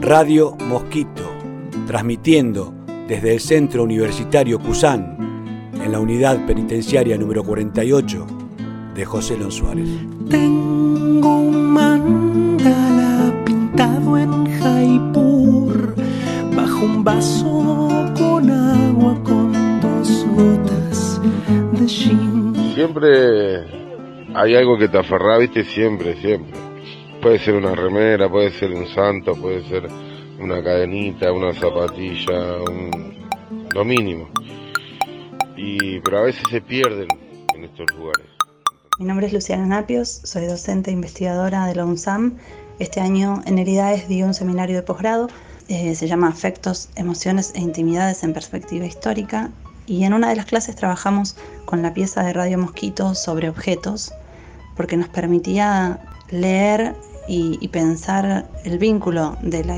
[0.00, 1.32] Radio Mosquito,
[1.88, 2.72] transmitiendo
[3.08, 8.24] desde el Centro Universitario Cusán, en la unidad penitenciaria número 48
[8.94, 9.88] de José Lon Suárez.
[10.30, 15.96] Tengo un mandala pintado en Jaipur,
[16.54, 21.20] bajo un vaso con agua con dos gotas
[21.72, 22.54] de shin.
[22.76, 23.77] Siempre
[24.34, 26.58] hay algo que te aferra, viste, siempre, siempre
[27.20, 29.88] Puede ser una remera, puede ser un santo, puede ser
[30.38, 32.58] una cadenita, una zapatilla,
[33.74, 34.28] lo mínimo.
[35.56, 37.08] Y, pero a veces se pierden
[37.56, 38.26] en estos lugares.
[39.00, 42.38] Mi nombre es Luciana Napios, soy docente e investigadora de la UNSAM.
[42.78, 45.28] Este año en Heridades di un seminario de posgrado,
[45.68, 49.50] eh, se llama Afectos, Emociones e Intimidades en Perspectiva Histórica
[49.88, 51.34] y en una de las clases trabajamos
[51.64, 54.12] con la pieza de Radio Mosquito sobre objetos
[54.76, 55.98] porque nos permitía
[56.30, 56.94] leer
[57.26, 59.76] y, pensar el vínculo de la,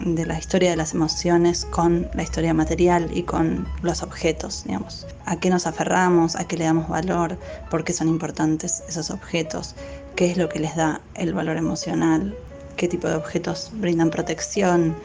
[0.00, 5.06] de la historia de las emociones con la historia material y con los objetos, digamos.
[5.26, 7.38] A qué nos aferramos, a qué le damos valor,
[7.70, 9.74] por qué son importantes esos objetos,
[10.14, 12.34] qué es lo que les da el valor emocional,
[12.76, 14.96] qué tipo de objetos brindan protección,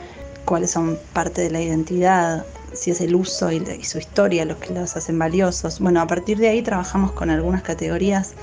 [0.46, 2.46] cuáles son parte de la identidad,
[2.82, 5.80] si es el uso y, y su historia los que los hacen valiosos.
[5.80, 8.36] Bueno, a partir de ahí trabajamos con algunas categorías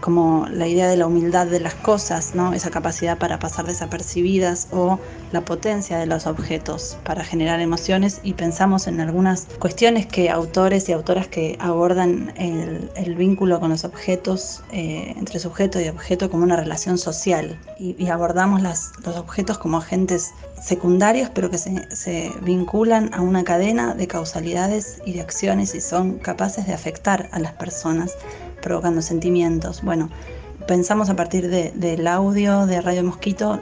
[0.00, 2.52] como la idea de la humildad de las cosas, ¿no?
[2.52, 4.98] esa capacidad para pasar desapercibidas o
[5.32, 10.88] la potencia de los objetos para generar emociones y pensamos en algunas cuestiones que autores
[10.88, 16.44] y autoras que abordan el, vínculo con los objetos, eh, entre sujeto y objeto como
[16.44, 23.20] una relación social y, abordamos los objetos como agentes secundarios pero que se vinculan a
[23.20, 28.12] una cadena de causalidades y de acciones y son capaces de afectar a las personas
[28.60, 29.82] provocando sentimientos.
[29.82, 30.10] Bueno,
[30.66, 33.58] pensamos a partir del audio de Radio Mosquito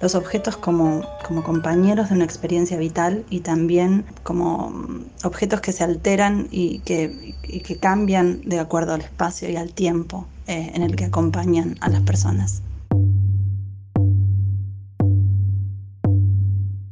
[0.00, 4.72] los objetos como, como compañeros de una experiencia vital y también como
[5.24, 10.26] objetos que se alteran y que, que cambian de acuerdo al espacio y al tiempo
[10.46, 12.62] eh, en el que acompañan a las personas.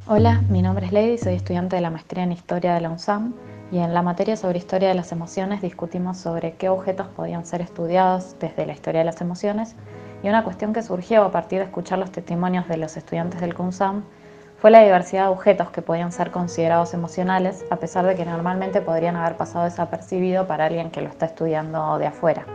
[0.05, 3.33] Hola, mi nombre es Lady, soy estudiante de la maestría en Historia de la UNSAM
[3.71, 7.61] y en la materia sobre historia de las emociones discutimos sobre qué objetos podían ser
[7.61, 9.75] estudiados desde la historia de las emociones
[10.23, 13.53] y una cuestión que surgió a partir de escuchar los testimonios de los estudiantes del
[13.53, 14.03] CUNSAM
[14.59, 18.81] fue la diversidad de objetos que podían ser considerados emocionales a pesar de que normalmente
[18.81, 22.45] podrían haber pasado desapercibido para alguien que lo está estudiando de afuera.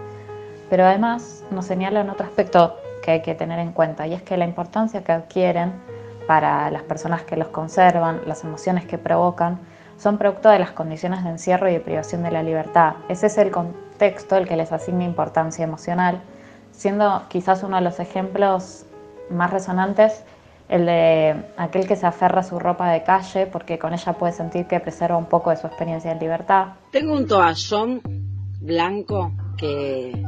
[0.69, 4.37] Pero además nos señalan otro aspecto que hay que tener en cuenta y es que
[4.37, 5.73] la importancia que adquieren
[6.27, 9.61] para las personas que los conservan, las emociones que provocan,
[9.99, 12.95] son producto de las condiciones de encierro y de privación de la libertad.
[13.09, 16.21] Ese es el contexto el que les asigna importancia emocional,
[16.73, 18.87] siendo quizás uno de los ejemplos
[19.31, 20.25] más resonantes
[20.69, 24.33] el de aquel que se aferra a su ropa de calle porque con ella puede
[24.33, 26.69] sentir que preserva un poco de su experiencia en libertad.
[26.91, 28.01] Tengo un toallón
[28.61, 30.25] blanco que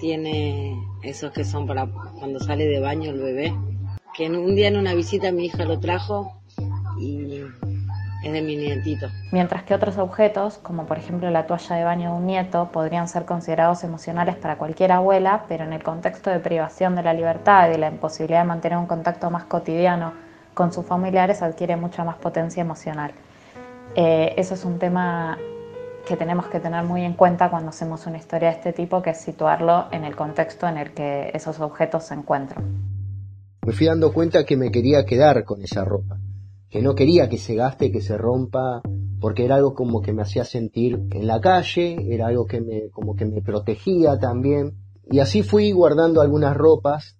[0.00, 3.54] tiene esos que son para cuando sale de baño el bebé,
[4.14, 6.40] que un día en una visita mi hija lo trajo
[6.98, 7.27] y
[8.22, 9.08] es de mi nietito.
[9.30, 13.08] Mientras que otros objetos, como por ejemplo la toalla de baño de un nieto, podrían
[13.08, 17.68] ser considerados emocionales para cualquier abuela, pero en el contexto de privación de la libertad
[17.68, 20.12] y de la imposibilidad de mantener un contacto más cotidiano
[20.54, 23.12] con sus familiares, adquiere mucha más potencia emocional.
[23.94, 25.38] Eh, eso es un tema
[26.06, 29.10] que tenemos que tener muy en cuenta cuando hacemos una historia de este tipo, que
[29.10, 32.64] es situarlo en el contexto en el que esos objetos se encuentran.
[33.64, 36.16] Me fui dando cuenta que me quería quedar con esa ropa
[36.70, 38.82] que no quería que se gaste, que se rompa,
[39.20, 42.90] porque era algo como que me hacía sentir en la calle, era algo que me,
[42.90, 44.74] como que me protegía también.
[45.10, 47.16] Y así fui guardando algunas ropas.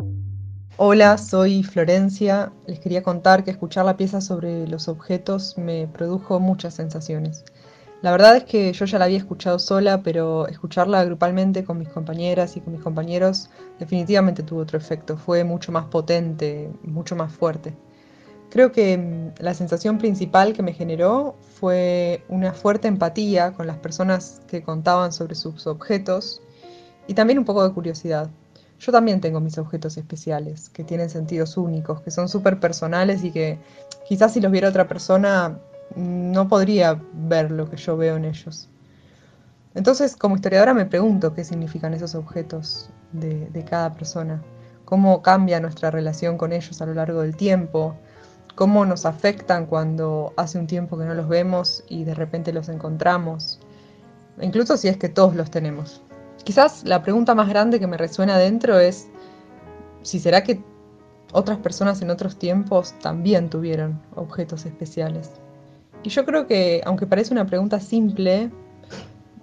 [0.77, 2.53] Hola, soy Florencia.
[2.67, 7.45] Les quería contar que escuchar la pieza sobre los objetos me produjo muchas sensaciones.
[8.01, 11.89] La verdad es que yo ya la había escuchado sola, pero escucharla grupalmente con mis
[11.89, 15.17] compañeras y con mis compañeros definitivamente tuvo otro efecto.
[15.17, 17.75] Fue mucho más potente, mucho más fuerte.
[18.51, 23.79] Creo que mm, la sensación principal que me generó fue una fuerte empatía con las
[23.79, 26.41] personas que contaban sobre sus objetos
[27.07, 28.31] y también un poco de curiosidad.
[28.81, 33.33] Yo también tengo mis objetos especiales, que tienen sentidos únicos, que son súper personales y
[33.33, 33.59] que
[34.07, 35.59] quizás si los viera otra persona
[35.97, 38.71] mm, no podría ver lo que yo veo en ellos.
[39.75, 44.43] Entonces, como historiadora me pregunto qué significan esos objetos de, de cada persona,
[44.87, 47.95] cómo cambia nuestra relación con ellos a lo largo del tiempo,
[48.59, 52.69] cómo nos afectan cuando hace un tiempo que no los vemos y de repente los
[52.69, 53.61] encontramos,
[54.41, 56.03] incluso si es que todos los tenemos.
[56.43, 59.07] Quizás la pregunta más grande que me resuena dentro es,
[60.03, 60.61] si será que
[61.33, 65.31] otras personas en otros tiempos también tuvieron objetos especiales.
[66.03, 68.51] Y yo creo que, aunque parece una pregunta simple,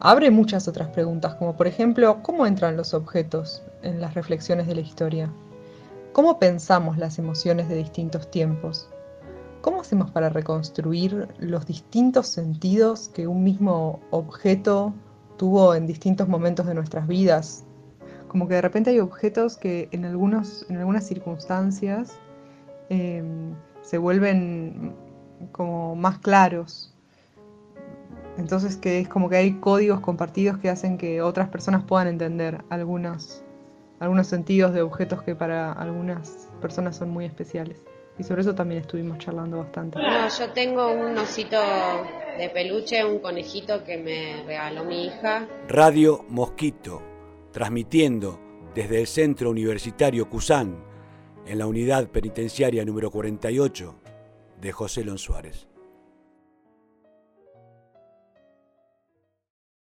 [0.02, 4.76] abre muchas otras preguntas, como por ejemplo, ¿cómo entran los objetos en las reflexiones de
[4.76, 5.32] la historia?
[6.12, 8.90] ¿Cómo pensamos las emociones de distintos tiempos?
[9.66, 14.94] ¿Cómo hacemos para reconstruir los distintos sentidos que un mismo objeto
[15.38, 17.66] tuvo en distintos momentos de nuestras vidas?
[18.28, 22.16] Como que de repente hay objetos que en, algunos, en algunas circunstancias
[22.90, 24.94] em, se vuelven
[25.52, 26.94] como más claros.
[28.38, 32.64] Entonces que es como que hay códigos compartidos que hacen que otras personas puedan entender
[32.70, 33.44] algunos,
[34.00, 37.84] algunos sentidos de objetos que para algunas personas son muy especiales.
[38.18, 40.00] Y sobre eso también estuvimos charlando bastante.
[40.00, 41.58] Bueno, yo tengo un osito
[42.38, 45.48] de peluche, un conejito que me regaló mi hija.
[45.68, 47.02] Radio Mosquito,
[47.52, 48.40] transmitiendo
[48.74, 50.84] desde el Centro Universitario Cusán,
[51.46, 53.96] en la unidad penitenciaria número 48
[54.62, 55.68] de José Lon Suárez.